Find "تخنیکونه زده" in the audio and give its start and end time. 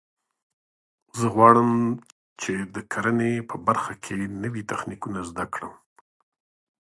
4.71-5.45